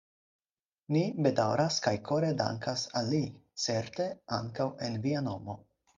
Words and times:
Ni 0.95 1.01
bedaŭras 1.25 1.77
kaj 1.87 1.93
kore 2.09 2.31
dankas 2.41 2.85
al 3.03 3.11
li, 3.15 3.23
certe 3.67 4.11
ankaŭ 4.39 4.71
en 4.89 4.99
via 5.05 5.23
nomo. 5.29 5.61